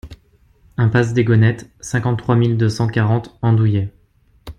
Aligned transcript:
Impasse 0.77 1.13
des 1.13 1.23
Gonettes, 1.23 1.69
cinquante-trois 1.79 2.35
mille 2.35 2.57
deux 2.57 2.69
cent 2.69 2.87
quarante 2.87 3.37
Andouillé 3.43 3.91